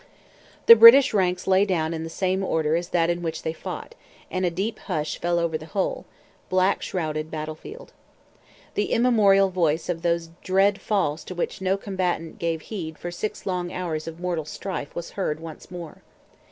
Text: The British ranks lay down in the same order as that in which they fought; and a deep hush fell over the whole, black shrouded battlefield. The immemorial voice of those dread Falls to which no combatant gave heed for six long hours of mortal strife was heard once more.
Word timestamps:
The 0.65 0.75
British 0.75 1.13
ranks 1.13 1.45
lay 1.45 1.63
down 1.63 1.93
in 1.93 2.03
the 2.03 2.09
same 2.09 2.43
order 2.43 2.75
as 2.75 2.89
that 2.89 3.11
in 3.11 3.21
which 3.21 3.43
they 3.43 3.53
fought; 3.53 3.93
and 4.31 4.43
a 4.43 4.49
deep 4.49 4.79
hush 4.79 5.19
fell 5.19 5.37
over 5.37 5.59
the 5.59 5.67
whole, 5.67 6.05
black 6.49 6.81
shrouded 6.81 7.29
battlefield. 7.29 7.93
The 8.73 8.91
immemorial 8.93 9.51
voice 9.51 9.89
of 9.89 10.01
those 10.01 10.31
dread 10.41 10.81
Falls 10.81 11.23
to 11.25 11.35
which 11.35 11.61
no 11.61 11.77
combatant 11.77 12.39
gave 12.39 12.61
heed 12.61 12.97
for 12.97 13.11
six 13.11 13.45
long 13.45 13.71
hours 13.71 14.07
of 14.07 14.19
mortal 14.19 14.45
strife 14.45 14.95
was 14.95 15.11
heard 15.11 15.39
once 15.39 15.69
more. 15.69 15.99